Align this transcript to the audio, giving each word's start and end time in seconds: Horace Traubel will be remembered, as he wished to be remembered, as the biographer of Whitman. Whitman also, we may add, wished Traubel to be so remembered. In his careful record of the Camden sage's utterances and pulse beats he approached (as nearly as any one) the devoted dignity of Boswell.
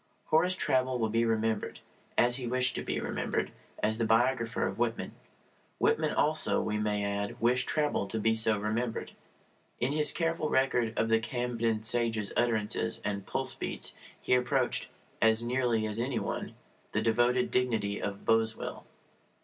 Horace 0.31 0.55
Traubel 0.55 0.97
will 0.97 1.11
be 1.11 1.25
remembered, 1.25 1.79
as 2.17 2.37
he 2.37 2.47
wished 2.47 2.73
to 2.73 2.81
be 2.81 2.99
remembered, 2.99 3.51
as 3.83 3.99
the 3.99 4.03
biographer 4.03 4.65
of 4.65 4.79
Whitman. 4.79 5.11
Whitman 5.77 6.11
also, 6.15 6.59
we 6.59 6.79
may 6.79 7.03
add, 7.05 7.39
wished 7.39 7.69
Traubel 7.69 8.07
to 8.09 8.19
be 8.19 8.33
so 8.33 8.57
remembered. 8.57 9.11
In 9.79 9.91
his 9.91 10.11
careful 10.11 10.49
record 10.49 10.97
of 10.97 11.09
the 11.09 11.19
Camden 11.19 11.83
sage's 11.83 12.33
utterances 12.35 12.99
and 13.05 13.27
pulse 13.27 13.53
beats 13.53 13.93
he 14.19 14.33
approached 14.33 14.87
(as 15.21 15.43
nearly 15.43 15.85
as 15.85 15.99
any 15.99 16.17
one) 16.17 16.55
the 16.93 17.01
devoted 17.03 17.51
dignity 17.51 18.01
of 18.01 18.25
Boswell. 18.25 18.85